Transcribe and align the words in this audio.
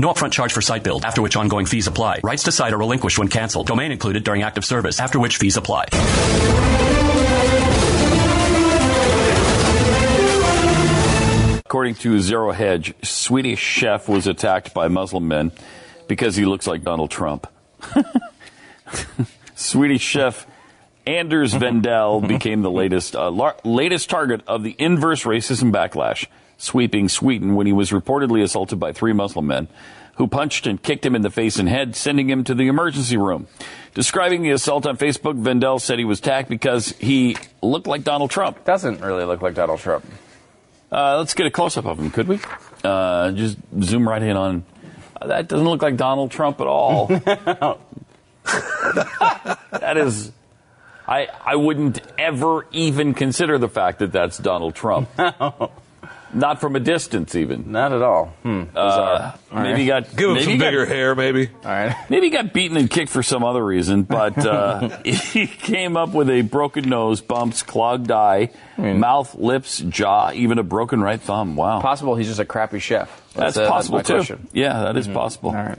No 0.00 0.12
upfront 0.12 0.30
charge 0.30 0.52
for 0.52 0.60
site 0.62 0.84
build, 0.84 1.04
after 1.04 1.22
which 1.22 1.34
ongoing 1.34 1.66
fees 1.66 1.88
apply. 1.88 2.20
Rights 2.22 2.44
to 2.44 2.52
site 2.52 2.72
are 2.72 2.78
relinquished 2.78 3.18
when 3.18 3.26
canceled. 3.26 3.66
Domain 3.66 3.90
included 3.90 4.22
during 4.22 4.42
active 4.42 4.64
service, 4.64 5.00
after 5.00 5.18
which 5.18 5.38
fees 5.38 5.56
apply. 5.56 5.86
According 11.66 11.96
to 11.96 12.20
Zero 12.20 12.52
Hedge, 12.52 12.94
Swedish 13.02 13.58
chef 13.58 14.08
was 14.08 14.28
attacked 14.28 14.72
by 14.72 14.86
Muslim 14.86 15.26
men 15.26 15.50
because 16.06 16.36
he 16.36 16.44
looks 16.44 16.68
like 16.68 16.84
Donald 16.84 17.10
Trump. 17.10 17.48
Swedish 19.56 20.02
chef 20.02 20.46
Anders 21.06 21.54
Vendel 21.54 22.20
became 22.26 22.62
the 22.62 22.70
latest 22.70 23.16
uh, 23.16 23.32
lar- 23.32 23.56
latest 23.64 24.08
target 24.08 24.42
of 24.46 24.62
the 24.62 24.76
inverse 24.78 25.24
racism 25.24 25.72
backlash 25.72 26.26
sweeping 26.58 27.08
Sweden 27.08 27.54
when 27.54 27.66
he 27.66 27.72
was 27.72 27.90
reportedly 27.90 28.42
assaulted 28.42 28.78
by 28.78 28.92
three 28.92 29.14
Muslim 29.14 29.46
men 29.46 29.68
who 30.16 30.26
punched 30.26 30.66
and 30.66 30.82
kicked 30.82 31.06
him 31.06 31.14
in 31.14 31.22
the 31.22 31.30
face 31.30 31.60
and 31.60 31.68
head, 31.68 31.94
sending 31.94 32.28
him 32.28 32.42
to 32.42 32.52
the 32.52 32.66
emergency 32.66 33.16
room. 33.16 33.46
Describing 33.94 34.42
the 34.42 34.50
assault 34.50 34.84
on 34.84 34.96
Facebook, 34.96 35.36
Vendel 35.36 35.78
said 35.78 35.98
he 35.98 36.04
was 36.04 36.18
attacked 36.18 36.48
because 36.48 36.90
he 36.98 37.36
looked 37.62 37.86
like 37.86 38.02
Donald 38.02 38.30
Trump. 38.30 38.64
Doesn't 38.64 39.00
really 39.00 39.24
look 39.24 39.40
like 39.40 39.54
Donald 39.54 39.78
Trump. 39.78 40.04
Uh, 40.90 41.18
let's 41.18 41.34
get 41.34 41.46
a 41.46 41.50
close 41.50 41.76
up 41.76 41.86
of 41.86 42.00
him, 42.00 42.10
could 42.10 42.26
we? 42.26 42.40
Uh, 42.82 43.30
just 43.30 43.58
zoom 43.80 44.08
right 44.08 44.22
in 44.22 44.36
on. 44.36 44.64
Uh, 45.20 45.28
that 45.28 45.46
doesn't 45.46 45.68
look 45.68 45.82
like 45.82 45.96
Donald 45.96 46.32
Trump 46.32 46.60
at 46.60 46.66
all. 46.66 47.06
that 47.06 47.78
is. 49.96 50.32
I, 51.06 51.28
I 51.44 51.54
wouldn't 51.56 52.00
ever 52.18 52.66
even 52.72 53.14
consider 53.14 53.56
the 53.56 53.68
fact 53.68 54.00
that 54.00 54.10
that's 54.10 54.36
Donald 54.36 54.74
Trump. 54.74 55.08
Not 56.34 56.60
from 56.60 56.76
a 56.76 56.80
distance, 56.80 57.34
even. 57.34 57.72
Not 57.72 57.92
at 57.92 58.02
all. 58.02 58.26
Hmm. 58.42 58.64
Uh, 58.74 59.32
maybe 59.52 59.62
right. 59.68 59.78
he 59.78 59.86
got 59.86 60.10
Give 60.16 60.28
him 60.30 60.34
maybe 60.34 60.44
some 60.44 60.58
got- 60.58 60.66
bigger 60.66 60.86
hair, 60.86 61.14
maybe. 61.14 61.48
All 61.48 61.70
right. 61.70 61.96
Maybe 62.10 62.26
he 62.26 62.30
got 62.30 62.52
beaten 62.52 62.76
and 62.76 62.90
kicked 62.90 63.10
for 63.10 63.22
some 63.22 63.44
other 63.44 63.64
reason, 63.64 64.02
but 64.02 64.38
uh, 64.38 64.98
he 65.04 65.46
came 65.46 65.96
up 65.96 66.10
with 66.10 66.28
a 66.30 66.42
broken 66.42 66.88
nose, 66.88 67.20
bumps, 67.20 67.62
clogged 67.62 68.10
eye, 68.10 68.50
mouth, 68.76 69.34
lips, 69.34 69.78
jaw, 69.78 70.30
even 70.32 70.58
a 70.58 70.62
broken 70.62 71.00
right 71.00 71.20
thumb. 71.20 71.56
Wow. 71.56 71.80
Possible 71.80 72.14
he's 72.16 72.28
just 72.28 72.40
a 72.40 72.44
crappy 72.44 72.78
chef. 72.78 73.22
That's, 73.34 73.56
uh, 73.56 73.68
possible 73.68 73.98
my 73.98 74.02
too. 74.02 74.14
question. 74.14 74.48
Yeah, 74.52 74.80
that 74.84 74.96
is 74.96 75.06
possible. 75.06 75.50
All 75.50 75.56
right. 75.56 75.78